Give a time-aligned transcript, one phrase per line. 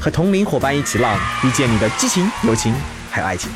[0.00, 2.74] 和同龄伙伴一起浪，遇见你的激情、友情
[3.10, 3.50] 还有爱情。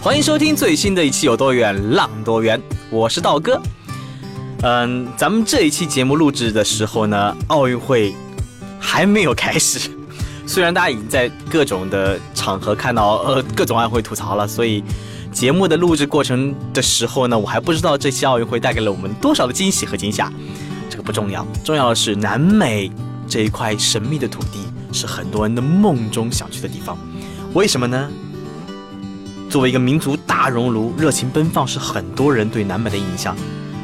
[0.00, 2.58] 欢迎收听最新的一期《有多远浪多远》，
[2.90, 3.60] 我是道哥。
[4.62, 8.14] 嗯，咱们这一期节目录制的时候呢，奥运会
[8.80, 9.90] 还没有开始。
[10.46, 14.82] 虽然大家已经在各种的场合看到呃各种奥运会吐槽了，所以
[15.38, 20.32] 节目的录制过程的时候呢，我还不知道这期奥运会带给了我们多少的惊喜和惊吓。
[20.90, 22.90] 这个不重要，重要的是南美
[23.28, 26.98] 这一块神秘的土地是很多人的梦中想去的地方。
[27.54, 28.10] 为什么呢？
[29.48, 33.36] 作为一个民族大熔炉，热情奔放是很多人对南美的印象。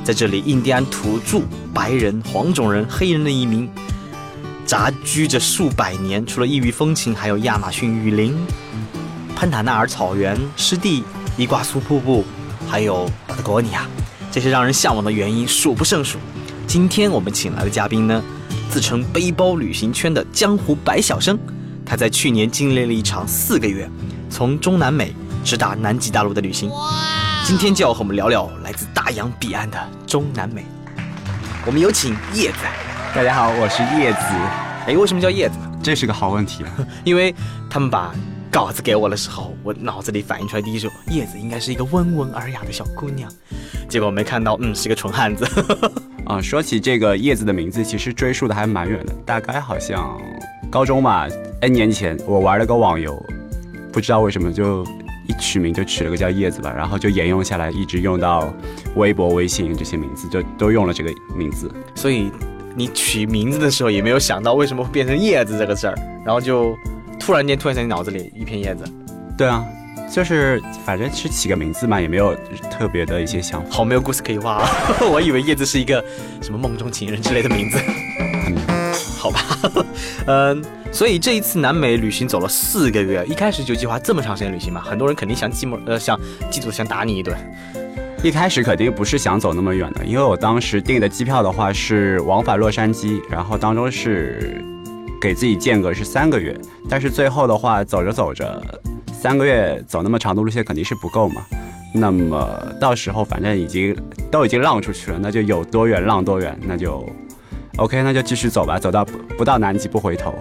[0.03, 3.71] 在这里，印第安土著、白人、黄种人、黑人的移民
[4.67, 6.27] 杂居着数百年。
[6.27, 8.37] 除了异域风情，还有亚马逊雨林、
[9.37, 11.05] 潘塔纳尔草原、湿地、
[11.37, 12.25] 伊瓜苏瀑布，
[12.69, 13.87] 还有巴塔哥尼亚，
[14.31, 16.19] 这些让人向往的原因数不胜数。
[16.67, 18.23] 今天我们请来的嘉宾呢，
[18.71, 21.37] 自称背包旅行圈的江湖百晓生，
[21.85, 23.89] 他在去年经历了一场四个月
[24.31, 25.15] 从中南美。
[25.45, 26.71] 直达南极大陆的旅行，
[27.45, 30.65] 今天就要和我们聊聊来自大洋彼岸的中南美。
[31.67, 32.57] 我们有请叶子。
[33.15, 34.19] 大家好，我是叶子。
[34.87, 35.57] 哎，为什么叫叶子？
[35.83, 36.65] 这是个好问题。
[37.05, 37.35] 因为
[37.69, 38.15] 他们把
[38.55, 43.29] 稿子给我的时候，我脑子里反映出来第一首叶子应该是一个温文尔雅的小姑娘，
[43.89, 45.45] 结果没看到，嗯，是个纯汉子。
[46.25, 50.17] 啊，说起这个叶子的名字，其实追溯的还蛮远的，大概好像
[50.71, 51.27] 高中吧
[51.63, 53.21] ，N 年前我玩了个网游，
[53.93, 54.87] 不知道为什么就。
[55.27, 58.53] 一取名就取了个叫叶子吧，然后就沿用下来，一直用到
[58.95, 61.73] 微博、微信这些名字，就都用了这个名字。
[61.95, 62.31] 所以
[62.77, 65.95] 你取名字的时候也没有想到为什么会变成叶子这个字儿，
[66.27, 66.77] 然后就
[67.25, 68.85] 突然间突然在你脑子里一片叶子。
[69.37, 69.65] 对啊，
[70.13, 72.35] 就是反正是起个名字嘛，也没有
[72.71, 73.71] 特别的一些想法。
[73.71, 74.63] 好没有故事可以挖，
[75.11, 76.05] 我以为叶子是一个
[76.43, 77.79] 什么梦中情人之类的名字。
[79.19, 79.41] 好吧，
[80.29, 80.65] 嗯。
[80.93, 84.81] 所以这一次南美旅行走了四个月，一开始就计划这么长时间旅行嘛？
[84.81, 86.17] 很多人肯定想寂寞，呃，想
[86.53, 87.37] 嫉妒，想打你一顿。
[88.23, 94.65] 一开始肯定不是想走那么远的，因为我当时订的机票的话是往返洛杉矶，然后当中是
[95.25, 96.55] 给自己间隔是三个月，
[96.87, 98.63] 但是最后的话走着走着，
[99.11, 101.41] 三个月走那么长的路线肯定是不够嘛。
[101.95, 102.47] 那么
[102.79, 103.97] 到时候反正已经
[104.31, 107.09] 都已经浪出去了，那就有多远浪多远，那就
[107.79, 110.35] OK，那就继续走吧，走到不不到南极不回头。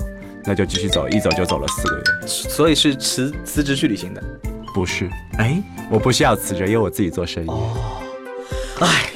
[0.43, 4.21] 那就继续走，一走就走了四个月，所以是辞辞职去旅行的，
[4.73, 5.09] 不是？
[5.37, 7.47] 哎，我不需要辞职，因为我自己做生意。
[7.47, 7.73] 哦，
[8.81, 9.12] 哎，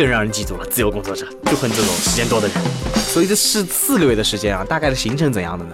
[0.00, 2.56] 更让人记住了，自由工作者就恨这种时间多的人。
[2.94, 5.72] 所以这是四个月的时间啊，大概的行程怎样的呢？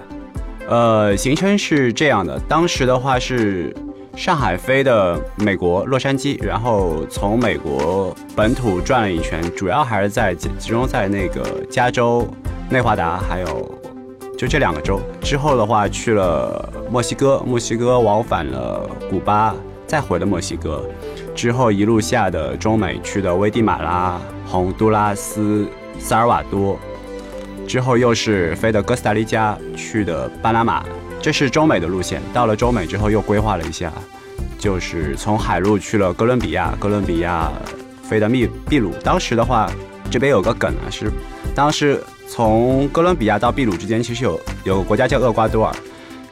[0.69, 3.72] 呃，行程是这样的，当时的话是
[4.16, 12.26] 上海飞的美国洛杉矶，然后从美国本土转了一圈，主要还是在集集中在那个加州、
[12.69, 13.72] 内华达还有。
[14.37, 19.54] 就这两个州之后的话，去了墨西哥，墨西哥往返了古巴，
[19.87, 20.84] 再回了墨西哥，
[21.37, 26.79] 之后一路下的中美去的危地马拉、洪都拉斯、萨尔瓦多，
[27.69, 30.83] 之后又是飞的哥斯达黎加，去的巴拿马，
[31.21, 32.23] 这是中美的路线。
[32.33, 33.93] 到了中美之后又规划了一下，
[34.59, 37.53] 就是从海路去了哥伦比亚，哥伦比亚
[38.03, 38.93] 飞的秘秘鲁。
[39.05, 39.71] 当时的话，
[40.11, 41.13] 这边有个梗啊，是
[41.55, 42.03] 当时。
[42.29, 45.73] 从哥伦比亚到秘鲁之间，其实有有个国家叫厄瓜多尔，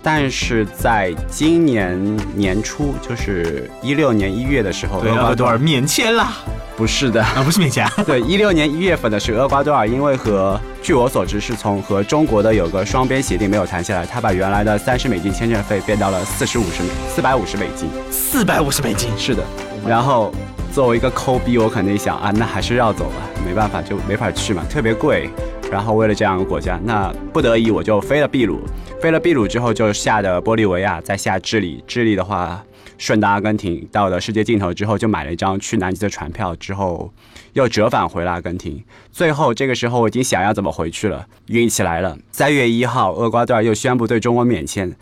[0.04, 1.98] 但是在今年
[2.36, 6.30] 年初，就是一六年一月的时候，厄瓜多尔免签了。
[6.76, 7.88] 不是的，啊，不是免签。
[8.04, 17.88] 对，一六年一月份的是厄瓜多尔，因为和据我所知是从和中国的有个双边协定没有谈下来，他把原来的三十美金签证费变到了四十五十美四百五十美金。
[18.10, 19.42] 四百五十美金，是的。
[19.86, 20.34] 然后
[20.72, 25.30] 作为一个抠逼，我肯定想啊，那还是要走吧，没办法就没法去嘛，特别贵。
[25.70, 28.60] 然后为了这样一个国家，那不得已我就飞了秘鲁，
[29.00, 32.62] 飞了秘鲁之后就下的玻利维亚，再下智利，智利的话
[32.96, 37.12] 顺达阿根廷，到了世界尽头之后就买了一张去南极的船票，之后
[37.54, 38.82] 又折返回了阿根廷。
[39.10, 44.94] 最后这个时候我已经想要怎么回去了，运气来了，三月一号厄瓜多尔又宣布对中国免签，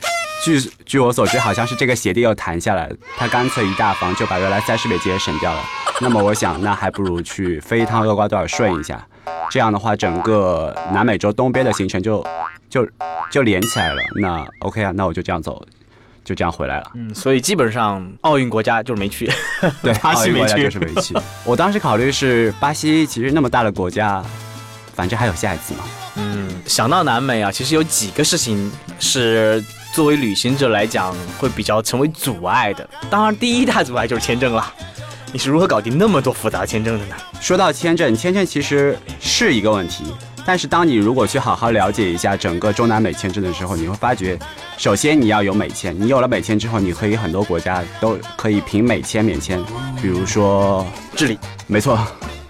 [0.44, 5.60] 据据我所知好像是这个协定又谈下来，他干脆一大方就把原来三十美金也省掉了，
[6.00, 9.06] 那么我想，那还不如去飞一趟厄瓜多尔顺一下，
[9.50, 12.24] 这样的话，整个南美洲东边的行程就
[12.69, 12.88] 就
[13.30, 14.02] 就连起来了。
[14.20, 15.64] 那 OK 啊，那我就这样走，
[16.24, 16.90] 就这样回来了。
[16.94, 19.30] 嗯，所以基本上奥运国家就是没去，
[19.82, 21.14] 对， 巴西没去就是没去。
[21.44, 24.24] 我当时考虑是巴西，其实那么大的国家，
[24.94, 25.80] 反正还有下一次嘛。
[26.16, 29.62] 嗯，想到南美啊，其实有几个事情是
[29.94, 32.88] 作为旅行者来讲会比较成为阻碍的。
[33.10, 34.72] 当然，第一大阻碍就是签证了。
[35.32, 37.17] 你是如何搞定那么多复杂签证的呢？
[37.40, 40.05] 说到签证，签证其实是一个问题，
[40.44, 44.38] 但是当你如果去好好了解一下整个中南美签证的时候，你会发觉，
[44.76, 49.58] 首先你要有美签，你有了美签之后，你可以很多国家都可以凭美签免签，
[50.02, 50.87] 比如说
[51.17, 51.99] 智利、没错，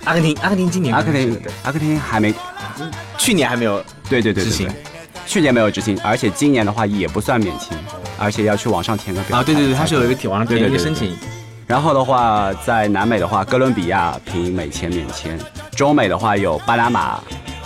[0.03, 2.35] 阿根廷，阿根廷今年阿根廷，阿根廷还没，
[3.17, 3.77] 去年还没有
[4.09, 4.69] 对对对对对，
[5.25, 7.79] 去年没有执行，而且今年的话也不算免签，
[8.19, 11.17] 而且要去网上填个表啊，对对对，才它是有一个网上填对对对一个申请。
[11.73, 15.39] 然后的话，在南美的话，哥伦比亚凭美签免签；
[15.75, 17.19] 中美的话有巴拿马、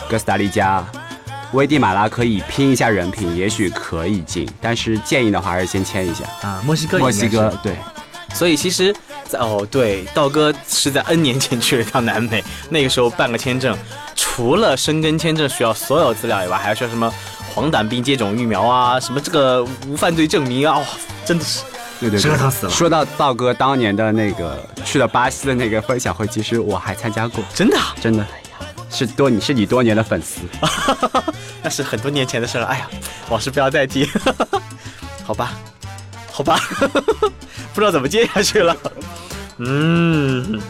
[0.08, 0.86] 哥斯达黎加、
[1.54, 6.24] 危地马拉可以拼一下人品，也许可以进，但是建议的话还是先签一下。
[6.42, 7.74] 啊，墨西哥，墨西哥，对，
[8.32, 8.94] 所以其实
[9.24, 13.76] 在，哦，对，道哥是在 N 年前去了趟南美，那个时候办个签证，
[14.14, 17.12] 除了申根签证需要所有资料以外，还要需要什么
[17.52, 20.84] 黄疸病接种疫苗啊，什么这个无犯罪证明啊，哇，
[21.24, 21.64] 真的是
[22.00, 22.72] 对对对，折腾死了。
[22.72, 28.26] 说到道哥当年的那个去了巴西的那个分享会，其实我还参加过，真的、啊，真的。
[28.88, 30.40] 是多你是你多年的粉丝。
[31.62, 32.66] 那是很多年前的事了。
[32.66, 32.88] 哎呀，
[33.28, 34.08] 往事不要再提，
[35.24, 35.52] 好吧，
[36.30, 36.58] 好吧，
[37.74, 38.76] 不知道怎么接下去了。
[39.58, 40.60] 嗯，呃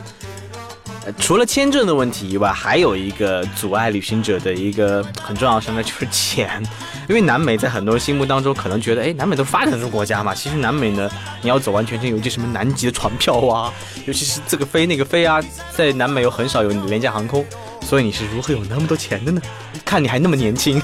[1.19, 6.63] 除了签证的问题以外，还有一个阻碍旅行者的一个很重要的事，那就是钱。
[7.09, 10.35] 因为南美在很多人心目当中可能觉得，哎，南美都是发展中国家嘛。
[10.35, 11.09] 其实南美呢，
[11.43, 13.73] 你要走完全程，尤其什么南极的船票啊，
[14.07, 15.41] 尤其是这个飞那个飞啊，
[15.73, 17.45] 在南美又很少有廉价航空，
[17.81, 19.41] 所以你是如何有那么多钱的呢？
[19.85, 20.83] 看你还那么年轻。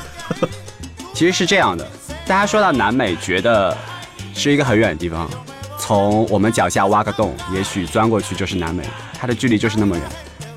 [1.12, 1.86] 其实是这样的，
[2.26, 3.76] 大家说到南美，觉得
[4.34, 5.28] 是一个很远的地方，
[5.84, 8.84] 从我们脚下挖个洞，也许钻过去就是南美，
[9.18, 10.06] 它的距离就是那么远。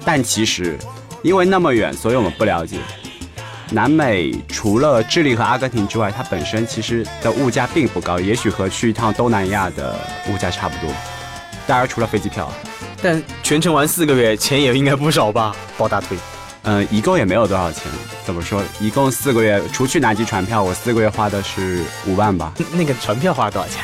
[0.05, 0.77] 但其实，
[1.23, 2.77] 因为那么远，所以我们不了解。
[3.71, 9.95] 南美除了智利和阿根廷之外，它本身其实的物价并不高，也许和去一趟东南亚的
[10.29, 10.93] 物价差不多。
[11.65, 12.47] 当然，除了飞机票，
[13.01, 15.55] 但全程玩四个月，钱也应该不少吧？
[15.75, 16.15] 抱大腿。
[16.61, 17.91] 嗯，一共也没有多少钱。
[18.23, 18.61] 怎么说？
[18.79, 22.53] 一共四个月，除去南极船票，我四个月花的是五万吧。
[22.73, 23.83] 那个船票花了多少钱？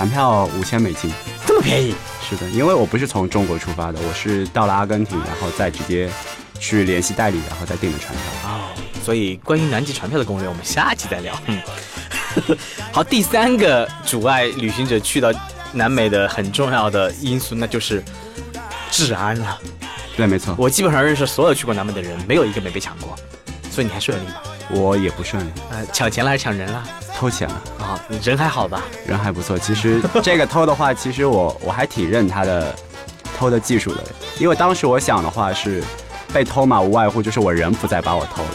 [0.00, 1.12] 船票五千美金。
[1.46, 1.94] 这么便宜？
[2.26, 6.10] 是的，因为我不是从中国出发的，我是到了阿根廷，然后再直接
[6.58, 8.22] 去联系代理，然后再订的船票。
[8.50, 8.70] 哦，
[9.04, 11.38] 所以关于南极船票的攻略，我们下期再聊。
[11.48, 11.60] 嗯，
[12.92, 15.30] 好，第三个阻碍旅行者去到
[15.74, 18.02] 南美的很重要的因素，那就是
[18.90, 19.58] 治安了。
[20.16, 23.14] 对，没错，我基本上认识所有去过南美的人，没有一个没被抢过，
[23.70, 24.36] 所以你还顺利吗？
[24.70, 26.82] 我也不顺利，呃，抢钱了还是抢人了？
[27.20, 28.80] 偷钱了，啊、你人还好吧？
[29.06, 29.58] 人还不错。
[29.58, 32.74] 其实 这个偷的话，其实我我还挺认他的
[33.36, 34.02] 偷的技术的，
[34.38, 35.84] 因为当时我想的话是
[36.32, 38.50] 被偷嘛，无外乎就是我人不在把我偷了。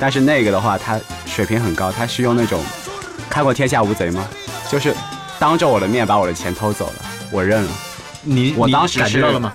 [0.00, 2.60] 但是那个的话，他水平很高，他是用那种
[3.30, 4.26] 看过《天下无贼》吗？
[4.68, 4.92] 就是
[5.38, 6.94] 当着我的面把我的钱偷走了，
[7.30, 7.70] 我认了。
[8.22, 9.52] 你你我当时是感觉到了吗？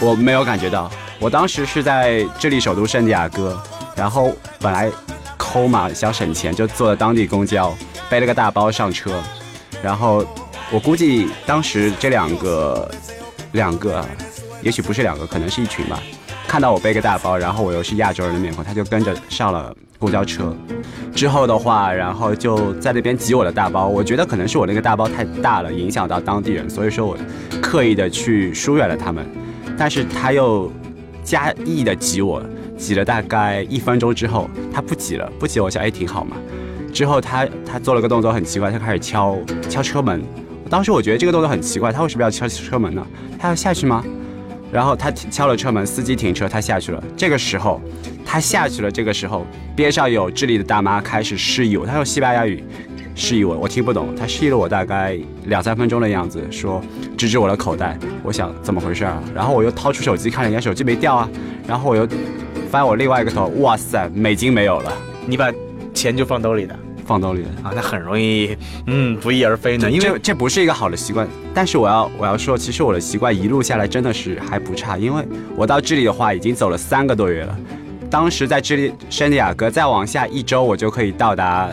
[0.00, 3.62] 我没有感觉到，我当时是在智利首都圣地亚哥，
[3.94, 4.90] 然后本来
[5.36, 7.76] 抠嘛想省钱，就坐了当地公交，
[8.10, 9.12] 背了个大包上车，
[9.82, 10.24] 然后
[10.72, 12.90] 我估计当时这两个
[13.52, 14.04] 两个，
[14.62, 16.00] 也许不是两个，可能是一群吧，
[16.46, 20.54] 看到我背个大包，然后我又是亚洲人的面孔，他就跟着上了公交车。
[21.14, 27.16] 之后的话，然后就在那边挤我的大包，我觉得可能是我那个大包太大了，影响到当地人，所以说我
[27.60, 29.26] 刻意的去疏远了他们。
[29.76, 30.72] 但是他又
[31.22, 32.42] 加意的挤我，
[32.76, 36.36] 挤了大概一分钟之后，他不挤了，不挤我想哎挺好嘛。
[36.92, 40.22] 之后他他做了个动作很奇怪，他开始敲敲车门。
[40.70, 43.06] 当时我觉得这个动作很奇怪，他为什么要敲车门呢？
[43.38, 44.04] 他要下去吗？
[44.70, 47.02] 然后他敲了车门，司机停车，他下去了。
[47.16, 47.80] 这个时候，
[48.26, 48.90] 他下去了。
[48.90, 52.62] 这个时候，边上有智利的大妈开始示意我，他用西班牙语
[53.14, 54.14] 示意我，我听不懂。
[54.14, 56.82] 他示意了我大概两三分钟的样子，说
[57.16, 57.98] 指指我的口袋。
[58.22, 59.22] 我想怎么回事啊？
[59.34, 61.26] 然后我又掏出手机看了一下，手机没掉啊。
[61.66, 62.06] 然后我又
[62.70, 64.92] 翻我另外一个头，哇塞，美金没有了，
[65.26, 65.50] 你把
[65.98, 67.48] 钱就放兜里的放兜里的。
[67.62, 69.90] 啊，那很容易，嗯，不翼而飞呢。
[69.90, 75.24] 因为这不是一个好的习惯，但是我要我要说，其实我的习惯一路下来真的是还不差，因为
[75.56, 77.58] 我到这里的话已经走了三个多月了。
[78.08, 81.70] 当时在智利圣地亚哥，再往下一周我就可以到达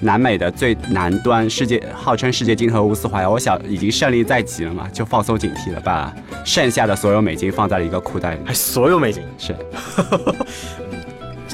[0.00, 6.12] 南美的最南端，世界号称世界尽头乌斯怀亚，我想已经胜利在即了嘛，就放松警惕了，把
[6.44, 8.40] 剩下的所有美金放在了一个裤袋里。
[8.44, 9.22] 还所有美金。
[9.38, 9.56] 是，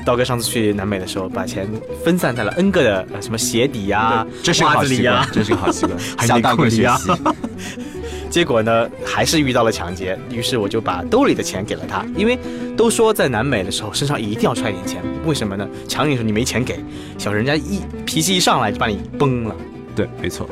[0.05, 1.69] 刀哥上次去南美的时候，把钱
[2.05, 7.11] 分散在了 N 个的呃什么鞋底呀、这是个袜好习惯子里呀，，这是个好习惯，还向大哥学习。
[8.29, 12.37] 结果呢，还是遇到了抢劫，于是我就把兜里的钱给了他，因为
[12.77, 15.69] 都说在南美的时候身上一定要揣点钱，为什么呢？
[15.89, 16.79] 抢你的时候你没钱给，
[17.17, 19.55] 小人家一脾气一上来就把你崩了。
[19.95, 20.49] 对，没错。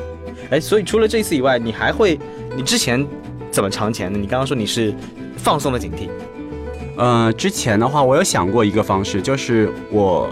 [0.49, 2.17] 哎，所以除了这次以外，你还会，
[2.55, 3.05] 你之前
[3.51, 4.17] 怎么藏钱呢？
[4.17, 4.93] 你刚刚说你是
[5.35, 6.07] 放松了警惕，
[6.95, 10.29] 呃，之前的话，我有想过一个方式，就是我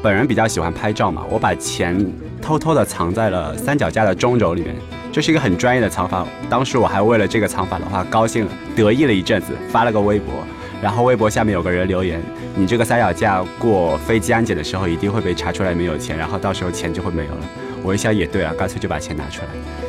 [0.00, 2.06] 本人比较喜欢拍照嘛，我把钱
[2.40, 4.76] 偷偷的藏在了三脚架的中轴里面，
[5.10, 6.24] 这是一个很专业的藏法。
[6.48, 10.34] 当时我还为了这个藏法的话高兴，得意了一阵子，发了个微博，
[10.80, 12.22] 然后微博下面有个人留言
[12.54, 17.40] ：“你这个三脚架过飞机安检的时候一定会被查出来没有钱，然后到时候钱就会没有了。”
[17.82, 19.48] 我一想也对啊，干脆就把钱拿出来。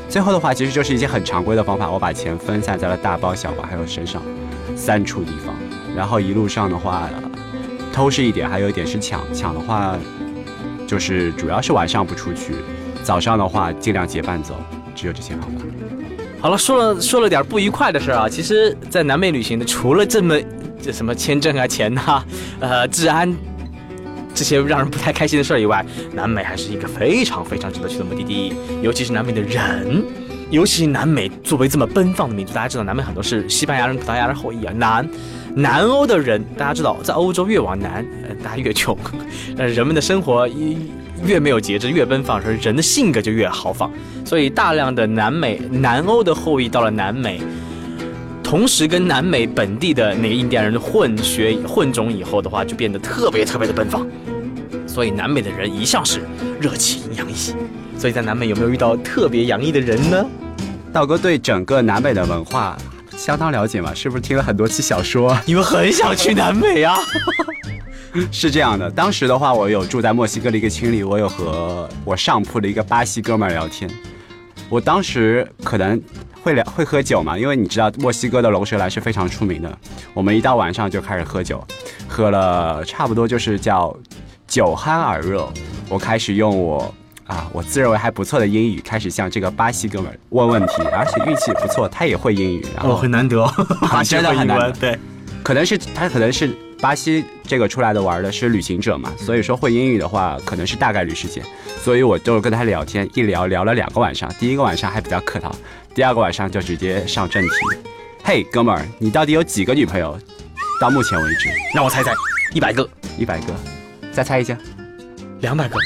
[0.09, 4.19] 最后的话，其实就是一些很常规的方法，我把钱分散在了大包小包还有身上
[4.75, 5.55] 三处地方。
[5.95, 7.09] 然后一路上的话，
[7.93, 9.21] 偷是一点，还有一点是抢。
[9.33, 9.97] 抢的话，
[10.85, 12.53] 就是主要是晚上不出去，
[13.01, 14.55] 早上的话尽量结伴走，
[14.93, 15.63] 只有这些方法。
[16.41, 18.29] 好了，说了说了点不愉快的事儿啊。
[18.29, 20.35] 其实，在南美旅行的，除了这么
[20.81, 22.23] 这什么签证啊、钱呐、
[22.59, 23.33] 呃，治安
[24.35, 25.83] 这些让人不太开心的事儿以外，
[26.13, 28.53] 南美还是一个非常非常值得去的目的地。
[28.83, 30.03] 尤其是南美的人，
[30.51, 34.73] 尤其南美作为这么奔放的民族，大家知道南美很多是西班牙人、葡萄牙人后裔啊。
[34.75, 35.09] 南
[35.55, 38.97] 南欧的人，大家知道，在欧洲越往南，呃，大家越穷，
[39.57, 40.75] 呃，人们的生活越
[41.25, 43.89] 越没有节制，越奔放，而人的性格就越豪放。
[44.25, 47.39] 所以大量的南美、南欧的后裔到了南美，
[48.43, 54.05] 同时跟南美本地的那个印第安人混血混种以后的话，就变得特别特别的奔放。
[54.85, 56.19] 所以南美的人一向是
[56.59, 57.55] 热情洋溢。
[57.97, 60.25] 所以在南美有没有遇到特别洋溢的人呢？
[60.91, 62.77] 道哥对整个南北的文化
[63.17, 63.93] 相当了解嘛？
[63.93, 65.37] 是不是听了很多期小说？
[65.45, 66.97] 你们很想去南美啊？
[68.31, 73.89] 是这样的，当时的话，我有住在墨西哥的一个青里，我有和我上铺的一个巴西哥们儿聊天。
[74.69, 76.01] 我当时可能
[76.41, 79.77] 会聊会喝酒嘛，因为你知道墨西哥的龙舌兰是非常出名的。
[80.13, 81.61] 我们一到晚上就开始喝酒，
[82.07, 83.95] 喝了差不多就是叫
[84.47, 85.47] 酒酣耳热。
[85.89, 86.93] 我开始用我
[87.27, 93.51] 啊我自认为还不错的英语，开始向这个巴西哥们儿问问题，而且运气不错，他也会英语，然后哦，很难得哦，
[94.05, 94.71] 真的很难得。
[94.73, 94.99] 对，
[95.43, 101.43] 可能是他可能是巴西这个出来的玩的是旅行者嘛，所以说会英语的话可能是大概率事件，
[101.83, 105.55] 所以我就跟他聊天，一聊聊了两个晚上，第一个晚上还比较客套，
[105.93, 107.49] 第二个晚上就直接上正题。
[108.23, 110.17] 嘿，哥们儿，你到底有几个女朋友？
[110.81, 112.11] 到目前为止，让我猜猜，
[112.53, 113.53] 一百个、一百个，
[114.11, 114.57] 再猜一下，
[115.39, 115.77] 两百个，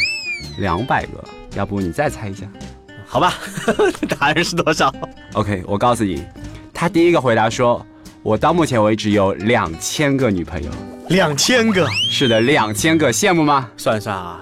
[0.58, 1.24] 两百个，
[1.56, 2.46] 要不你再猜一下
[3.06, 3.34] 好吧？
[4.10, 4.94] 答案是多少
[5.34, 6.24] ？？OK，我告诉你，
[6.74, 7.86] 他第一个回答说，
[8.22, 10.70] 我到目前为止有两千个女朋友。
[11.10, 11.88] 两千个。
[12.12, 13.68] 是的，两千个，羡慕吗？
[13.78, 14.40] 算一算啊，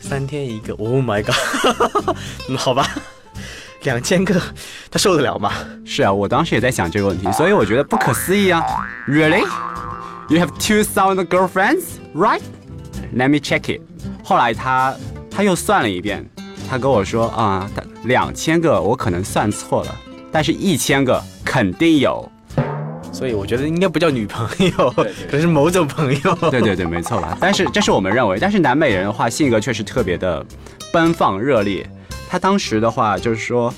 [0.00, 2.14] 三天一个，Oh my god！
[2.50, 2.86] 嗯，好吧，
[3.84, 4.38] 两千个，
[4.90, 5.50] 他受得了吗？
[5.86, 8.62] 是啊，我当时也在想这个问题，所以我觉得不可思议啊。
[9.08, 9.46] Really?
[10.28, 12.42] You have two thousand girlfriends, right?
[13.16, 13.80] Let me check it.
[14.22, 14.94] 后来他
[15.40, 16.22] 他又算了一遍，
[16.68, 19.96] 他跟我说啊，他两千个我可能算错了，
[20.30, 22.30] 但是一千个肯定有。
[23.10, 26.34] 所以我觉得应该不叫女朋友，可能是某种朋友。
[26.50, 27.38] 对对对，没错吧？
[27.40, 30.44] 但是这是我们认为，但是南美人的话，性格确实特别的
[30.92, 31.88] 奔放热烈。
[32.28, 33.72] 他当时的话就是说，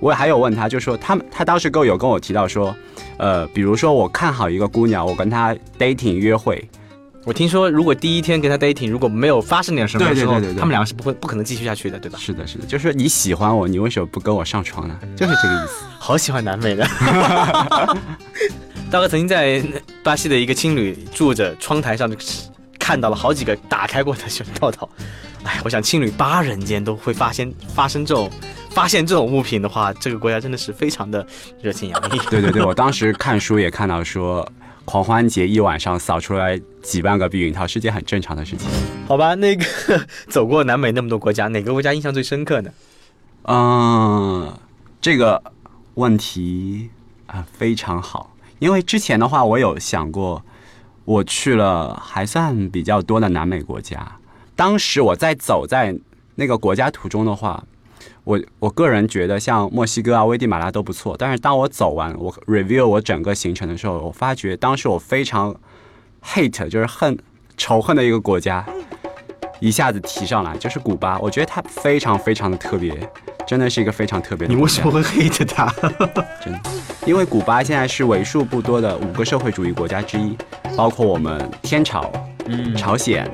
[0.00, 2.74] 我还有问他，就是说他们他当时跟我有跟我提到说，
[3.16, 6.68] 呃，比如说我看好一个姑娘，我跟她 dating 约会，
[7.24, 12.18] 我听说，如果第一天跟他 dating，如果没有发生点什么之后，对他们两个是不会不可能继续下去的，对吧？
[12.18, 14.98] 是的，是的，就是你喜欢我，你为什么不跟我上床呢？
[15.16, 15.84] 就是这个意思。
[15.98, 16.86] 好喜欢南美的。
[18.90, 19.62] 大哥曾经在
[20.02, 22.16] 巴西的一个青旅住着，窗台上就
[22.78, 24.88] 看到了好几个打开过的小套套。
[25.44, 28.30] 哎，我想青旅八人间都会发现发生这种
[28.70, 31.24] 发现这种物品的话，这个国家真的是非常的
[31.62, 32.18] 热情洋溢。
[32.30, 34.46] 对对对，我当时看书也看到说，
[34.84, 38.68] 狂欢节一晚上扫出来几万个避孕套是件很正常的事情。
[39.06, 39.64] 好吧，那个
[40.28, 42.70] 走过南美那么多国家，哪个国家印象最深刻呢？
[43.42, 44.58] 嗯，
[45.00, 45.42] 这个
[45.94, 46.90] 问题
[47.26, 50.44] 啊、非常好，因为之前的话我有想过，
[51.04, 54.16] 我去了还算比较多的南美国家。
[54.56, 55.96] 当时我在走在
[56.34, 57.64] 那个国家途中的话，
[58.30, 61.16] 我我个人觉得像墨西哥啊、危地马拉都不错。
[61.18, 65.52] 但是当我走完我 review 我整个行程的时候，我发觉当时我非常
[66.24, 67.18] hate 就是恨
[67.56, 68.64] 仇恨的一个国家，
[69.58, 71.18] 一下子提上来，就是古巴。
[71.18, 72.96] 我觉得它非常非常的特别，
[73.48, 74.54] 真的是一个非常特别的。
[74.54, 75.66] 你为什么会 hate 他？
[76.40, 76.60] 真的，
[77.06, 80.38] 因为古巴现在是为数不多的五个社会主义国家之一，
[80.76, 82.08] 包括我们天朝、
[82.46, 83.28] 嗯朝鲜、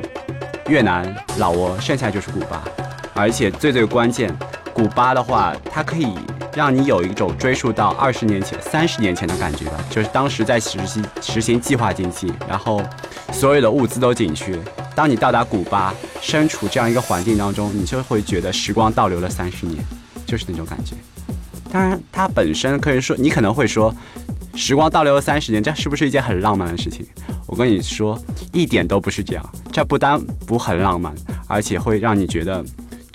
[0.69, 2.65] 越南、老挝，剩下就是古巴。
[3.13, 4.31] 而且最最关键，
[4.77, 6.07] 古巴的话，它可以
[6.55, 9.83] 让你有一种追溯到二十年前、三十年前的感觉吧。
[9.89, 12.83] 就是当时在实行实行计划经济，然后
[13.33, 14.55] 所有的物资都紧缺。
[14.95, 19.83] 当你到达古巴，身处这样一个环境当中，你就会觉得时光倒流了三十年，
[20.27, 20.95] 就是那种感觉。
[21.73, 23.95] 当然，它本身可以说，你可能会说，
[24.55, 27.07] 时光倒流了三十年，这是不是一件很浪漫的事情？
[27.47, 28.19] 我跟你说，
[28.53, 29.51] 一点都不是这样。
[29.73, 31.15] 这不单不很浪漫，
[31.47, 32.63] 而且会让你觉得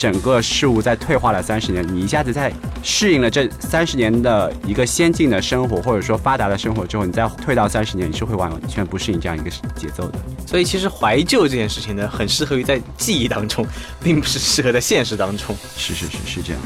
[0.01, 10.17] 整个事物在退化了三十年，你一下子在适应了这三十年的一个先进的生活，或者说发达的生活之后，你再退到三十年，你是会完全不适应这样一个节奏的。
[10.47, 13.63] 所以其实怀旧这件事情呢，很适合于在记忆当中，
[14.01, 15.55] 并不是适合在现实当中。
[15.77, 16.59] 是是是是这样。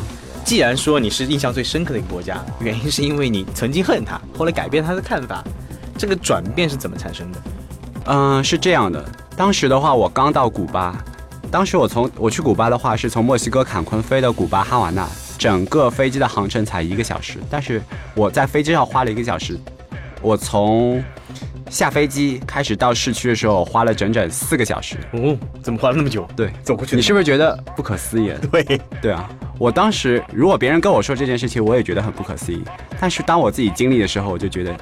[0.45, 5.43] 既然说你是印象最深刻的一个国家，原因是因为你曾经恨它，后来改变他的看法，
[5.97, 7.41] 这个转变是怎么产生的？
[8.05, 9.03] 嗯，是这样的。
[9.35, 10.95] 当时的话，我刚到古巴，
[11.55, 15.07] 当时我从我去古巴的话，是从墨西哥坎昆飞的古巴哈瓦那，
[15.37, 17.81] 整个飞机的航程才一个小时，但是
[18.13, 19.57] 我在飞机上花了一个小时。
[20.21, 21.01] 我从
[21.69, 24.97] 下飞机开始到市区的时候，花了整整四个小时。
[25.13, 26.27] 哦，怎么花了那么久？
[26.35, 28.33] 对，走过去你是不是觉得不可思议？
[28.51, 32.61] 对，对啊，我当时如果别人跟我说这件事情，我也觉得很不可思议。
[32.99, 34.75] 但是当我自己经历的时候，我就觉得，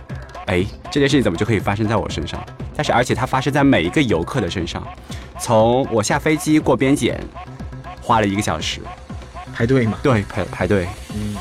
[0.48, 2.44] 哎，这件事情怎么就可以发生在我身上？
[2.76, 4.86] 但是而且它发生在每一个游客的身上。
[5.40, 7.20] 从我下飞机过边检，
[8.02, 8.82] 花了一个小时，
[9.54, 10.88] 排队嘛，对，排排队。
[11.16, 11.36] 嗯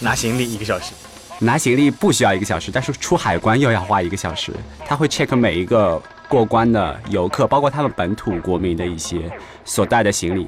[0.00, 0.92] 拿行李一个小时。
[1.40, 4.52] 拿行李不需要一个小时，但是出海关又要花一个小时。
[4.84, 9.30] 他会 check 每一个过关的游客，包括他们本土国民的一些
[9.64, 10.46] 所带的行李。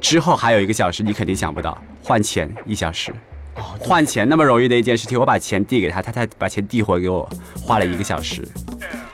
[0.00, 3.12] 之后还有一个小时，你肯定想不到，换钱一小时。
[3.56, 7.28] 哦，换钱那么容易的一件事情，我把钱递给他，他才把钱递回给我，
[7.62, 8.46] 花了一个小时。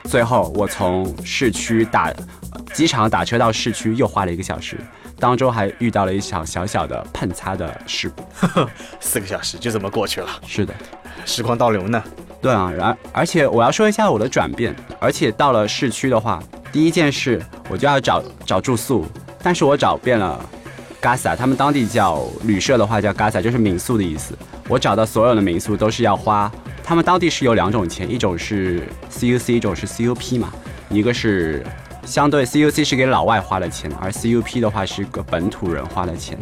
[0.05, 4.77] 最后我从市区打呃机场打车到市区又花了一个小时，
[5.19, 8.23] 当中还遇到了一场小小的碰擦的事故。
[8.99, 10.73] 四个小时就这么过去了，是的。
[11.25, 12.03] 时光倒流呢。
[12.41, 19.05] 对啊，然而且我要说一下我的转变，而且到了市区的话，第一件事我就要找找住宿，
[19.43, 20.43] 但是我找遍了
[21.01, 24.37] Gasa，他们当地叫旅社的话叫 Gasa，就是民宿的意思。
[24.67, 26.49] 我找到所有的民宿都是要花，
[26.83, 30.53] 他们当地是有两种钱，一种是 CUC，一种是 CUP 嘛，
[30.89, 31.65] 一个是
[32.05, 36.37] 相对 CUC 是给老外花的钱，而 CUP 的话是个本土人花的钱。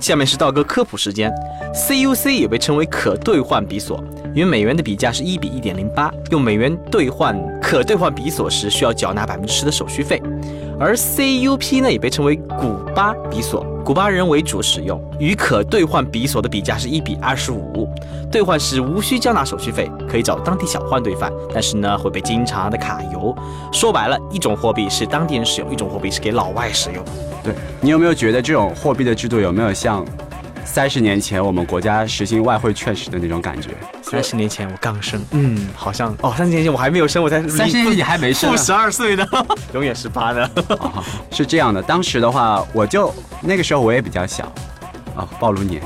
[0.00, 1.30] 下面是道哥科普时间
[1.74, 4.02] ，CUC 也被称为可兑换比索，
[4.34, 10.21] 与美元的比价是一比一点零八，用美元兑换可兑换比索时需要缴纳百分之十的手续费。
[10.82, 17.88] 而 CUP 呢也被称为古巴比索，古巴人为主使用，与可兑换比索的比价是一比二十五，
[18.32, 23.32] 兑换时无需交纳手续费，可以找当地小贩兑换，但是呢会被经常的卡油。
[23.72, 27.04] 说白了，一种货币是当地人使用，一种货币是给老外使用。
[27.44, 30.04] 对你有没有觉得这种货币的制度有没有像
[30.64, 33.70] 三十年前我们国家实行外汇券时的那种感觉？
[34.12, 39.26] 三十年前我刚生，嗯，好像哦，三十年前我还没有生，我才三十年前你还没生啊负十二岁呢，
[39.72, 40.50] 永远十八呢。
[41.30, 44.44] 是这样的，当时的话，我就那个时候我也比较小，
[45.16, 45.82] 啊、暴露年。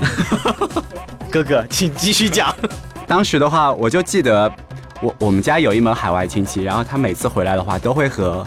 [1.30, 2.52] 哥哥，请继续讲。
[3.06, 4.52] 当时的话，我就记得
[5.00, 8.44] 我我们家有一门海外亲戚，然后他每次回来的话，都会和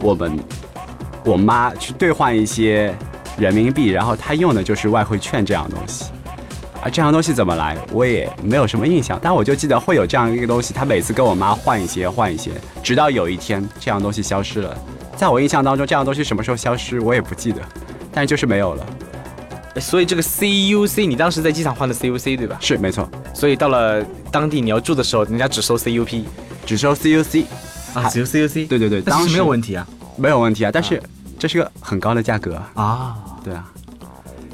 [0.00, 0.36] 我们
[1.24, 2.92] 我妈去兑换一些
[3.38, 6.06] 人民币，然后他用的就是外汇券这样东西。
[6.86, 14.76] 啊，这样东西怎么来，我也没有什么印象，但我就记得会有这样一个东西，他每次跟我妈换一些换一些，直到有一天这样东西消失了。
[15.16, 17.60] 在我印象当中，这样东西什么时候消失，我也不记得，
[18.12, 18.86] 但是就是没有了。
[19.80, 22.56] 所以这个 CUC，你当时在机场换的 CUC 对吧？
[22.60, 26.22] 是没错，所以到了当地你要住的时候，人家只收 CUP
[26.64, 27.44] 只收 CUC，
[27.94, 28.68] 啊，只收 CUC。
[28.68, 29.86] 对对对，当时没有问题啊。
[30.16, 31.02] 没有问题啊，但是
[31.38, 32.70] 这是个很高的价格啊。
[32.74, 33.70] 啊，对啊，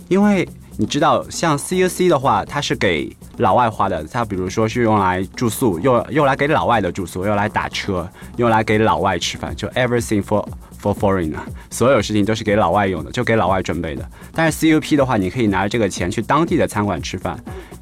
[0.08, 10.46] 因为你知道，像 CUC 的话，它是给老外花的，它比如说是用来住宿，用用来给老外的住宿，用来打车，用来给老外吃饭，就 everything for
[10.80, 14.08] for foreigner，所有事情都是给老外用的，就给老外准备的。
[14.35, 17.38] 但是 CUP 的话，你可以拿着这个钱去当地的餐馆吃饭，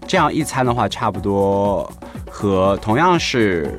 [0.07, 1.91] 这样一餐的话，差不多
[2.31, 3.79] 和同样是。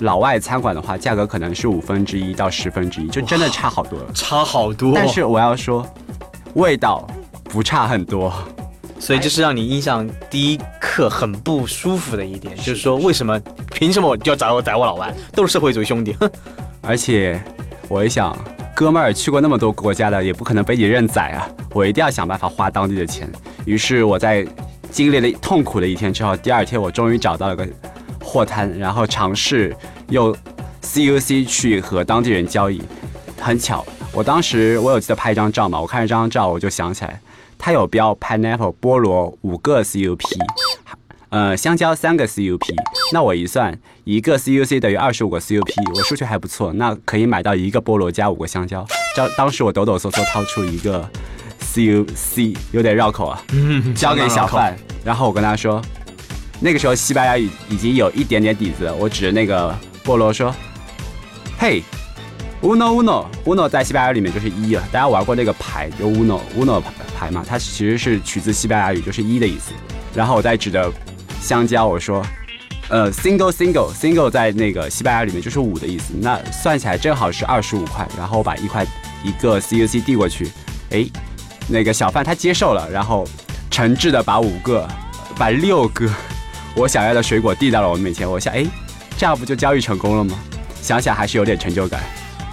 [0.00, 4.06] 老外餐馆的话，价格可能是五分之一到十分之一，就真的差好多了。
[4.12, 4.92] 差好多。
[4.92, 5.86] 但是我要说，
[6.54, 7.06] 味道
[7.54, 8.34] 不差很多。
[8.98, 13.38] 所以这是让你印象第一刻很不舒服的一点，就是说为什么
[13.72, 15.14] 凭什么我就要宰我宰我老外？
[15.32, 16.12] 都是社会主义兄弟。
[16.14, 16.28] 哼
[16.82, 17.40] 而且
[17.86, 18.36] 我一想，
[18.74, 21.48] 哥们儿去过那么多国家的，也不可能被你认宰啊！
[21.72, 23.30] 我一定要想办法花当地的钱。
[23.64, 24.44] 于是我在
[24.90, 27.68] 经历了痛苦的一天之后，第二天我终于找到了个
[28.20, 29.76] 货摊，然后尝试
[30.08, 30.34] 用
[30.82, 32.82] CUC 去和当地人交易。
[33.40, 37.20] 很巧，我当时我有记得拍一张照嘛，我看这张照我就想起来，
[37.64, 40.20] 它有标 pineapple 菠萝五个 CUP，
[41.30, 42.60] 呃，香蕉三个 CUP。
[43.10, 48.86] 那我一算，一个 CUC 等于二十五个 CUP，我数学还不错，那可以买到一个菠萝加五个香蕉。
[49.16, 51.08] 当当时我抖抖嗦嗦掏出一个
[51.62, 53.42] CUC，有点绕口啊，
[53.96, 55.80] 交给小贩，然后我跟他说，
[56.60, 59.74] 那个时候西班牙语已经有一点点底子，我指着那个
[60.04, 60.54] 菠萝说，
[61.58, 61.82] 嘿。
[62.64, 66.82] Uno Uno Uno 在西班牙里面就是一啊，大家玩过那个牌就 Uno Uno
[67.14, 69.72] 牌嘛，它其实是取自西班牙语，就是一的意思。
[70.14, 70.90] 然后我再指着
[71.42, 72.24] 香蕉我说，
[72.88, 78.08] 呃，Single Single Single 在那个西班牙里面就是五的意思，那算起来正好是二十五块。
[78.16, 78.82] 然后我把一块
[79.22, 80.50] 一个 CUC 递过去，
[80.88, 81.04] 哎，
[81.68, 83.28] 那个小贩他接受了，然后
[83.70, 84.88] 诚挚的把五个
[85.36, 86.10] 把六个
[86.74, 88.26] 我想要的水果递到了我面前。
[88.26, 88.64] 我想，哎，
[89.18, 90.38] 这样不就交易成功了吗？
[90.80, 92.02] 想想还是有点成就感。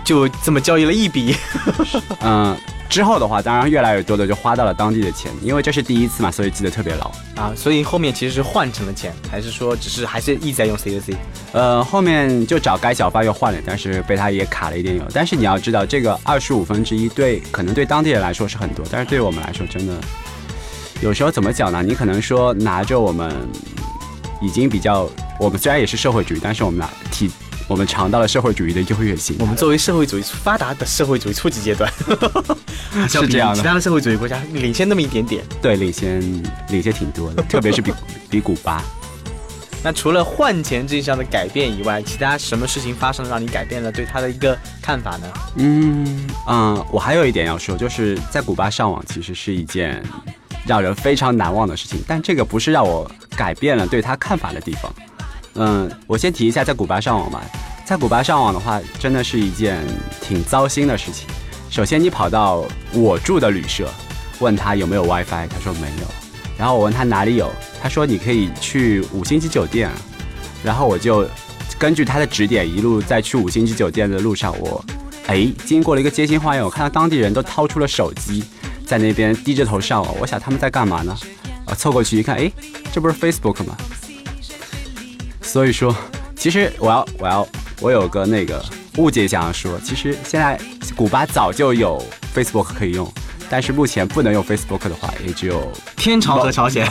[0.04, 1.36] 就这么交易了一笔，
[2.22, 2.58] 嗯，
[2.90, 7.54] 之后的话，当然越来越多的就花到了当地的钱，因为这是第一次嘛，所以记得特别牢啊。
[7.56, 11.16] 所以后面其实是换成了钱，还是说只是还是一直在用 CUC？
[11.54, 15.04] 呃，后面就找该小贩又换了，但是被他也卡了一点油。
[15.14, 19.94] 但是你要知道，这个二十五分之一对可能对当地人来说是很多，但是对我们来说真的
[21.02, 21.82] 有时候怎么讲呢？
[21.82, 23.34] 你可能说拿着我们
[24.42, 25.10] 已经比较，
[25.40, 27.32] 我们虽然也是社会主义，但是我们俩体。
[27.72, 29.38] 我们尝到了社会主义的优越性。
[29.40, 31.90] 我们作为社会主义发达的社会主义初级阶段，
[33.08, 33.56] 是这样的。
[33.56, 36.20] 其他的社会主义国家领先那么一点点，对，领先
[36.68, 37.94] 领先挺多的， 特别是比
[38.30, 38.84] 比古巴。
[39.82, 45.28] 那除了换钱这项的改变以外，其他什么事情发生让你改变了对他的一个看法呢？
[45.56, 50.04] 嗯嗯，我还有一点要说，就是在古巴上网其实是一件
[50.68, 54.94] 让人非常难忘的事情，但这个不是让我改变了对他看法的地方。
[55.56, 57.44] 嗯，我先提一下在古巴上网吧。
[57.86, 59.86] 在古巴上网的话，真的是一件
[60.22, 61.28] 挺糟心的事情。
[61.70, 63.90] 首先，你跑到我住的旅社，
[64.40, 66.08] 问他有没有 WiFi，他说没有。
[66.58, 69.90] 然后我问他哪里有，他说你可以去五星级酒店。
[70.64, 71.28] 然后我就
[71.80, 74.86] 根据他的指点，一路在去五星级酒店的路上，我
[75.28, 78.44] 哎经过了一个街心花园，我看到当地人都掏出了手机，
[78.86, 80.16] 在那边低着头上网。
[80.20, 81.18] 我想他们在干嘛呢？
[81.66, 82.52] 啊，凑过去一看，哎，
[82.94, 83.76] 这不是 Facebook 吗？
[85.52, 85.94] 所以说，
[86.34, 87.46] 其实我要我要
[87.82, 88.64] 我有个那个
[88.96, 90.58] 误解想要说，其实现在
[90.96, 92.02] 古巴早就有
[92.34, 93.06] Facebook 可以用，
[93.50, 96.90] 但是目前不能用 Facebook 的话，也只有天朝和朝鲜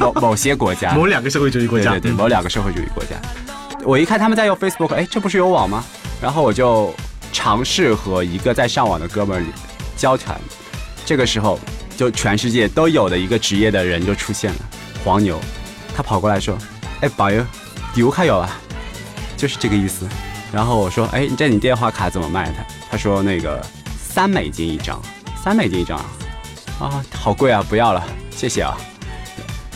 [0.00, 3.10] 某某些国家，某两个社会主义国家，对对对，某两个社会主义国家。
[3.84, 5.84] 我一看他们在用 Facebook，哎，这不是有网吗？
[6.18, 6.94] 然后我就
[7.30, 9.44] 尝试和一个在上网的哥们儿
[9.98, 10.40] 交谈，
[11.04, 11.60] 这个时候
[11.94, 14.58] 就全世界都有的一个职业的人就出现了，
[15.04, 15.38] 黄牛，
[15.94, 16.56] 他跑过来说，
[17.02, 17.44] 哎，宝友。
[17.94, 18.48] 有卡有啊，
[19.36, 20.06] 就是这个意思。
[20.52, 22.66] 然后我说，哎，这你电话卡怎么卖的？
[22.90, 23.64] 他说那个
[23.98, 25.00] 三美金一张，
[25.42, 25.98] 三美金一张
[26.78, 28.76] 啊，好贵啊，不要了，谢谢啊。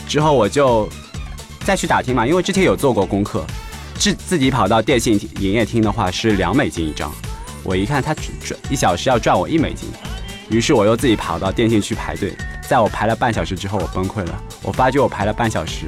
[0.07, 0.89] 之后我就
[1.63, 3.45] 再去打听嘛，因为之前有做过功课，
[3.95, 7.11] 自自己跑到电信营业厅的话是两美金一张。
[7.63, 8.27] 我一看他赚
[8.69, 9.89] 一小时要赚我一美金，
[10.49, 12.33] 于是我又自己跑到电信去排队。
[12.67, 15.85] 在我排了半小时之后，我崩溃了，我发觉我排了半小时。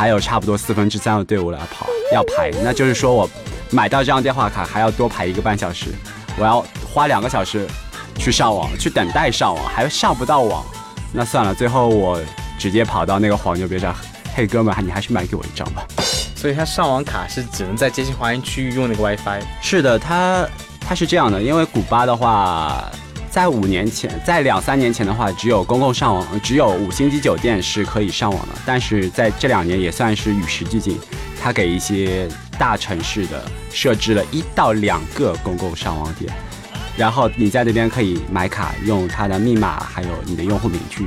[0.00, 3.28] 还有差不多四分之三的队伍来跑，要排，那就是说我
[3.68, 5.88] 买到这张电话卡还要多排一个半小时，
[6.38, 7.68] 我要花两个小时
[8.16, 10.64] 去上网，去等待上网，还上不到网，
[11.12, 12.18] 那算了，最后我
[12.58, 13.94] 直接跑到那个黄牛边上，
[14.34, 15.84] 嘿哥们，你还是买给我一张吧。
[16.34, 19.42] 所以他上网卡是只能在接近华人区域用那个 WiFi。
[19.60, 20.48] 是的，他
[20.80, 22.90] 他是这样的，因为古巴的话。
[23.30, 28.54] 在五年前，在两三年前的话，只有公共上网，只有五星级酒店是可以上网的。
[28.66, 30.98] 但是在这两年也算是与时俱进，
[31.40, 36.32] 它给一些大城市的设置了一到两个公共上网点，
[36.96, 41.06] 然后你在那边可以买卡，用它的密码还有你的用户名去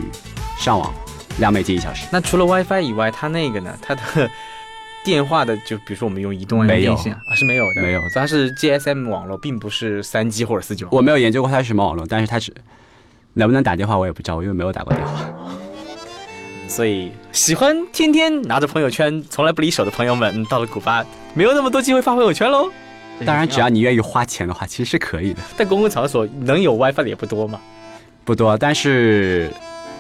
[0.58, 0.94] 上网，
[1.40, 2.06] 两美金一小时。
[2.10, 3.78] 那除了 WiFi 以外，它那个呢？
[3.82, 4.02] 它的
[5.04, 10.86] 电话的，就比如说我们用移动没有啊，是没有的，没有，它是 GSM 网络，并不是三 G 或者四 G。
[10.92, 12.54] 我没有研究过它是什么网络，但是它是
[13.34, 15.26] 能不能打电话我也不知道，我因为没有打过电话。
[16.68, 22.72] 所以喜欢天天拿着朋友圈从来不离手的朋友们，到了古巴没有那么多机会发朋友圈喽。
[23.26, 25.42] 当然，只要你愿意花钱的话，其实是可以的。
[25.56, 27.60] 但公共场所能有 WiFi 的也不多嘛？
[28.26, 29.52] 不多，但是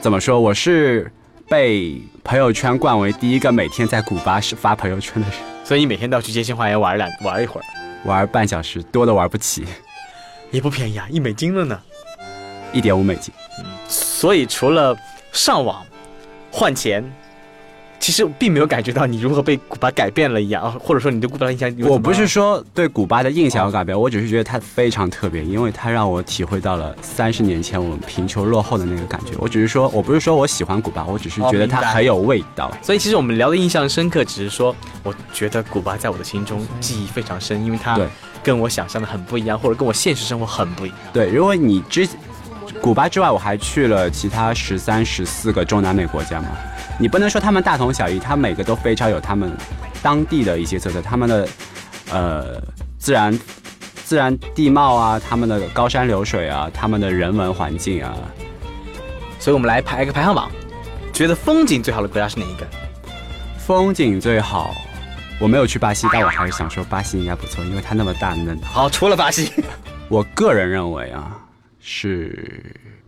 [0.01, 1.11] 怎么说，我是。
[1.49, 7.63] 被朋友圈冠为第一个每天在古巴是发朋友圈的人，所以你每天都要去街心花园玩两玩一会儿，
[8.05, 9.65] 玩半小时，多的玩不起。
[10.51, 11.79] 也不便宜啊，一美金了呢。
[12.71, 13.33] 一点五美金。
[13.87, 14.95] 所以除了
[15.31, 15.85] 上网
[16.51, 17.03] 换钱，
[17.99, 29.31] 其实并没有感觉到你如何被古巴改变了一样，啊或者说你对古巴的印象我不是说对古巴的印象有改变，我只是觉得它非常特别，因为它让我体会到了三十年前我们贫穷落后的那个感觉。
[29.37, 32.69] 我只是说，我不是说我喜欢古巴，我只是觉得它很有味道。
[32.81, 38.07] 所以其实我们聊的印象深刻，只是说我觉得古巴在我的心中记忆非常深，因为它对
[38.43, 40.97] 跟我想象的很不一样，或者跟我现实生活很不一样。
[41.13, 42.07] 对，因为你之
[42.81, 46.49] 古巴之外，我还去了其他十三、十四个中南美国家嘛，
[46.99, 49.51] 你不能说他们大同小异，他每个都非常有他们
[50.01, 51.47] 当地的一些特色，他们的
[52.11, 52.61] 呃
[52.97, 53.37] 自然
[54.03, 58.15] 自然地貌啊，他们的高山流水啊，他们的人文环境啊，
[59.39, 60.51] 所以我们来排一个排行榜，
[61.11, 62.67] 觉得风景最好的国家是哪一个？
[63.57, 64.75] 风景最好。
[65.39, 68.57] 我没有去巴西，但我还是想说巴西应该不错，因为它那么大嫩。
[68.61, 69.51] 好，除了巴西，
[70.07, 71.35] 我个人认为啊，
[71.81, 72.63] 是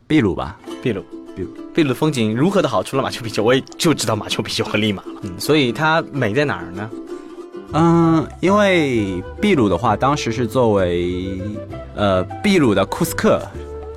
[0.08, 0.58] 秘鲁吧。
[0.84, 1.06] 秘鲁。
[1.36, 2.82] 秘鲁秘鲁的风景如何的好？
[2.82, 5.22] 除了马丘比丘，我也就知道马丘比丘和利马了。
[5.24, 6.90] 嗯，所以它美在哪儿呢？
[7.74, 11.42] 嗯，因为秘鲁的话，当时是作为
[11.96, 13.42] 呃秘鲁的库斯克，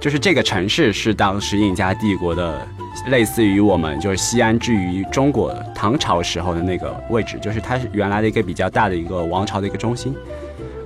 [0.01, 2.66] 就是这个城市是当时印加帝国的，
[3.09, 10.12] 类似于我们就是西安之于中国唐朝时候的那个位置，就是它是原来的一个比较大的一个王朝的一个中心。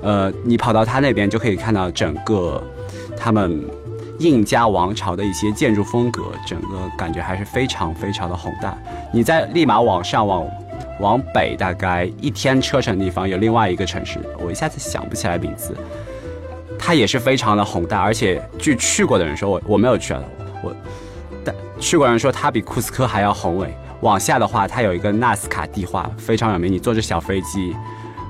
[0.02, 2.62] 呃，你跑到它那边就可以看到整个
[3.16, 3.64] 他们
[4.18, 8.76] 印加王朝的一些建筑风格，整个感觉还是非常非常的宏大。
[9.12, 10.46] 你在立马往上往
[11.00, 15.76] 往北大概一天车程的地方有另外一个城市，我一下子想不起来名字，
[16.78, 20.22] 它也是非常的宏大，而且据去过的人说，我我没有去啊，
[20.62, 20.74] 我
[21.44, 23.74] 但去过的人说它比库斯科还要宏伟。
[24.02, 26.72] 往下的话，它有一个纳斯卡地画，非常有名。
[26.72, 27.72] 你坐着小飞机，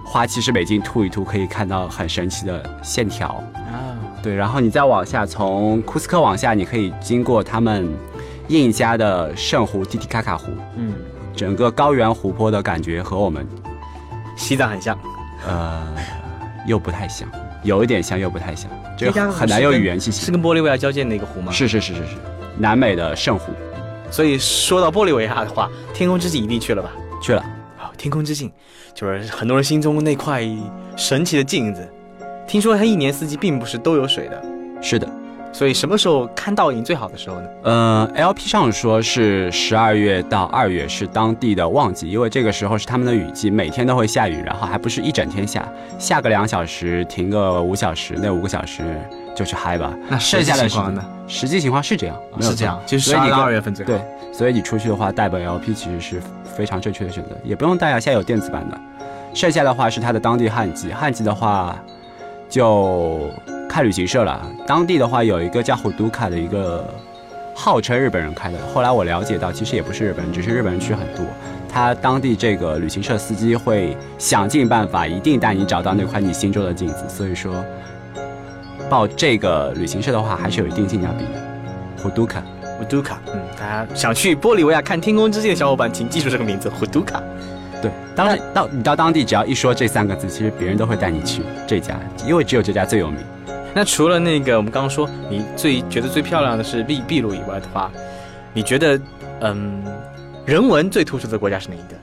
[0.04, 3.28] 花七十美金吐一吐，可以看到很神奇的线条。
[3.54, 3.81] 啊，
[4.22, 7.88] 对，然后你再往下，从库斯科往下，你可以经过他们
[8.48, 10.94] 印加的圣湖蒂蒂卡卡湖，嗯，
[11.34, 13.46] 整个高原湖泊的感觉和我们
[14.36, 14.98] 西藏很像。
[15.46, 15.82] 呃
[16.64, 17.28] 又不太像，
[17.64, 20.24] 有一点像又不太像，这个很难有语言信息。
[20.24, 21.50] 是跟玻利维亚交界那个湖吗？。
[21.50, 22.16] 是是是是是，
[22.56, 23.52] 南美的圣湖
[24.08, 26.92] 所以说到玻利维亚的话，天空之镜一定去了吧？
[27.20, 27.44] 去了。
[27.76, 28.48] 好，天空之镜
[28.94, 30.48] 就是很多人心中那块
[30.96, 31.92] 神奇的镜子。
[32.52, 34.44] 听说它一年四季并不是都有水的，
[34.82, 35.08] 是的，
[35.54, 37.48] 所以什么时候看倒影最好的时候呢？
[37.62, 45.66] 呃，LP 上说是十二月到二月是当地的旺季，因为这个时候是他们的雨季，每天都会下雨，然后还不是一整天下，
[45.98, 48.82] 下个两小时，停个五小时，那五个小时
[49.34, 49.90] 就去嗨吧。
[50.10, 51.02] 那剩下的情况呢？
[51.26, 53.90] 实际情况是这样，没有是这样错，就是十二到二月份最好。
[53.90, 53.98] 对，
[54.30, 56.20] 所以你出去的话，带本 LP 其实是
[56.54, 58.78] 非常正确的选择，也不用带啊，现在有电子版的。
[59.32, 61.74] 剩下的话是它的当地旱季，旱季的话
[62.52, 63.30] 就
[63.66, 64.46] 开旅行社了。
[64.66, 66.86] 当地的话有一个叫虎都卡的一个，
[67.54, 71.24] 号称日本人开的，后来我了解到其实也不是日本人，只是日本人去很多。
[71.66, 77.08] 他当地这个旅行社司机会想尽办法，一定带你找到那块你心中的镜子。
[77.08, 77.64] 所以说，
[78.90, 81.40] 报这个旅行社的话，还是有一定性价比的。
[82.02, 82.42] 虎都卡。
[82.78, 87.22] 胡都卡，嗯，大家想去玻利维亚看天空之镜的小伙伴，请记住这个名字，胡都卡。
[87.82, 93.18] 对，当然到你到当地，只要一说这三个字，其实别人都会带你去这家，因为只有这家最有名。
[93.74, 97.90] 那除了那个我们刚刚说你最觉得最漂亮的是秘秘鲁以外的话，
[98.54, 99.00] 你觉得
[99.40, 99.82] 嗯
[100.46, 101.96] 人文最突出的国家是哪一个？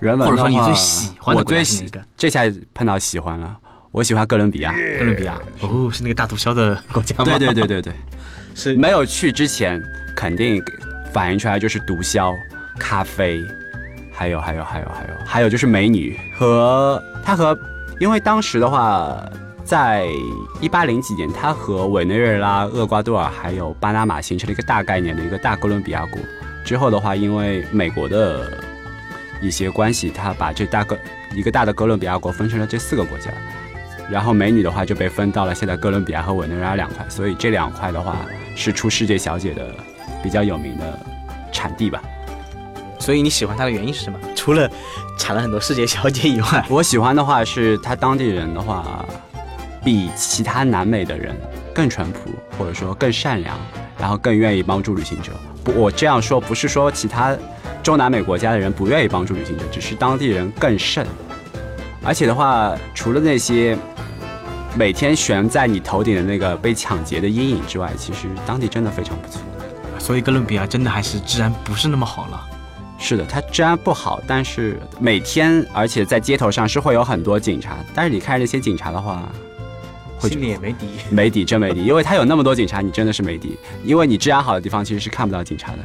[0.00, 2.08] 人文的话或者说你最喜欢的我最喜国家是哪个？
[2.16, 2.42] 这下
[2.74, 3.56] 碰到喜欢了，
[3.92, 4.72] 我喜欢哥伦比亚。
[4.98, 7.24] 哥伦比亚哦，是那个大毒枭的国家吗？
[7.24, 7.92] 对对对对对，
[8.54, 9.82] 是没有去之前
[10.16, 10.62] 肯定
[11.12, 12.34] 反映出来就是毒枭、
[12.78, 13.40] 咖啡，
[14.18, 17.56] 还有还有还有还有还有就是美女和她和，
[18.00, 19.16] 因为当时的话。
[19.68, 20.06] 在
[20.62, 26.18] 一八零几年，它和委内瑞拉、厄瓜多尔还有巴拿马形成了一个大概念的一个大哥伦比亚国。
[26.64, 28.50] 之后的话，因为美国的
[29.42, 30.96] 一些关系，它把这大哥
[31.34, 33.30] 一个大的哥伦比亚国分成了这四个国家。
[34.08, 38.16] 然后美女的话就被分到了现在哥伦比亚和委内瑞拉两块，所以这两块的话
[38.56, 39.74] 是出世界小姐的
[40.22, 40.98] 比较有名的
[41.52, 42.02] 产地吧。
[42.98, 44.18] 所以你喜欢他的原因是什么？
[44.34, 44.70] 除了
[45.18, 49.04] 产了很多世界小姐以外， 我喜欢的话是他当地人的话，
[49.84, 51.36] 比其他南美的人
[51.74, 53.56] 更淳朴，或者说更善良，
[53.98, 55.32] 然后更愿意帮助旅行者。
[55.64, 57.36] 不，我这样说不是说其他
[57.82, 61.06] 中南美国家的人不愿意帮助旅行者，只是当地人更甚。
[62.04, 63.76] 而且的话，除了那些
[64.74, 69.40] 每天悬在你头顶的那个被抢劫的阴影之外，其实当地真的非常不错。
[69.98, 72.46] 所以哥伦比亚真的还是治安不是那么好了。
[72.98, 79.30] 是的，它治安不好，但是每天而且在街头上是会有很多警察，但是你看这些警察的话，
[80.22, 80.86] 心里也没底。
[81.08, 83.56] 没底，真没底，因为他有那么多警察，你真的是没底。
[83.84, 85.78] 因为你治安好的地方其实是看不到警察的。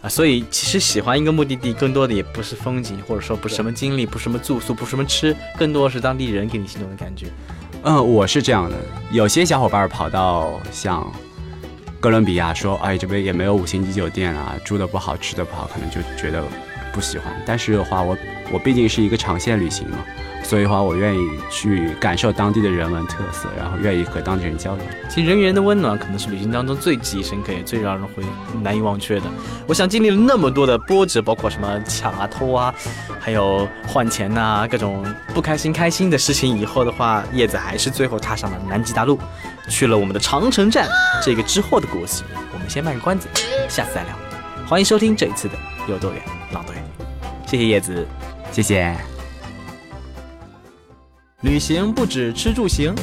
[0.00, 7.26] 啊，所以其实喜欢一个目的地，更多的也不是风景，或者说不是什么经历，不是什么住宿，不是什么吃，更多的是当地人给你心动的感觉。
[7.82, 8.76] 嗯，我是这样的。
[9.10, 11.06] 有些小伙伴跑到像
[12.04, 16.44] 哥伦比亚说，哎，这边也没有五星级酒店啊，住的不好，吃的不好，可能就觉得
[16.92, 17.34] 不喜欢。
[17.46, 18.14] 但是的话，我
[18.52, 19.96] 我毕竟是一个长线旅行嘛。
[20.42, 24.84] 所以的话，我愿意去感受当地的人文特色，然后愿意和当地人交流。
[25.08, 28.22] 其实人与人的温暖，可能是旅行当中最记忆深刻、也最让人会
[28.60, 29.22] 难以忘却的。
[29.66, 32.74] 我想经历了那么多的波折，包括什么抢啊、偷啊，
[33.18, 36.54] 还有换钱呐，各种不开心、开心的事情。
[36.58, 39.18] 以后的话，叶子还是最后踏上了南极大陆，
[39.68, 40.88] 去了我们的长城站。
[41.22, 42.22] 这个之后的故事，
[42.52, 43.28] 我们先卖个关子，
[43.68, 44.16] 下次再聊。
[44.66, 45.54] 欢迎收听这一次的
[45.88, 46.22] 有多远
[46.52, 46.82] 浪多远，
[47.46, 48.06] 谢谢叶子，
[48.50, 48.96] 谢谢。
[51.42, 52.94] 旅行不止吃住行，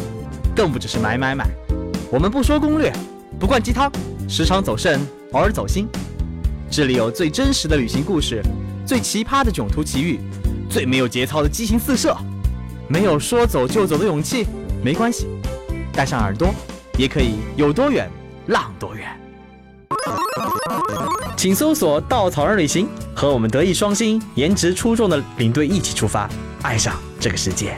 [0.55, 1.47] 更不只是买买买。
[2.11, 2.91] 我们不说攻略，
[3.39, 3.91] 不灌鸡汤，
[4.27, 4.99] 时常走肾，
[5.33, 5.87] 偶尔走心。
[6.69, 8.41] 这里有最真实的旅行故事，
[8.85, 10.19] 最奇葩的囧途奇遇，
[10.69, 12.15] 最没有节操的激情四射。
[12.87, 14.47] 没有说走就走的勇气，
[14.83, 15.27] 没关系，
[15.93, 16.53] 带上耳朵，
[16.97, 18.09] 也可以有多远
[18.47, 19.07] 浪多远。
[21.35, 26.29] 请搜索“稻草人旅行”，和我们德艺双馨、颜值出众的领队一起出发，
[26.61, 27.75] 爱上这个世界。